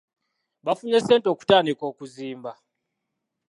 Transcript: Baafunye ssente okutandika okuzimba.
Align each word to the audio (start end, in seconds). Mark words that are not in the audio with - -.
Baafunye 0.65 0.97
ssente 1.01 1.27
okutandika 1.33 1.83
okuzimba. 1.91 2.51